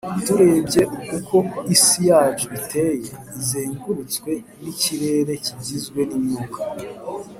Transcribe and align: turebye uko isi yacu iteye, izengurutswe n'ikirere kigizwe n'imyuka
turebye 0.25 0.81
uko 1.17 1.37
isi 1.75 1.99
yacu 2.09 2.45
iteye, 2.59 3.07
izengurutswe 3.39 4.31
n'ikirere 4.61 5.33
kigizwe 5.45 6.01
n'imyuka 6.09 6.59